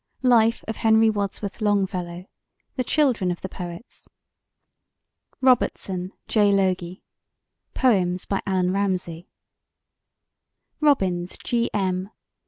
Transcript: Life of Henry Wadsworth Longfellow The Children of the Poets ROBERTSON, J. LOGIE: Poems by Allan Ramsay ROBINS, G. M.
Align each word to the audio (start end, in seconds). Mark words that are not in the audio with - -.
Life 0.23 0.63
of 0.67 0.77
Henry 0.77 1.11
Wadsworth 1.11 1.61
Longfellow 1.61 2.25
The 2.75 2.83
Children 2.83 3.29
of 3.29 3.41
the 3.41 3.49
Poets 3.49 4.07
ROBERTSON, 5.41 6.13
J. 6.27 6.51
LOGIE: 6.51 7.03
Poems 7.75 8.25
by 8.25 8.41
Allan 8.47 8.73
Ramsay 8.73 9.29
ROBINS, 10.79 11.37
G. 11.43 11.69
M. 11.71 12.09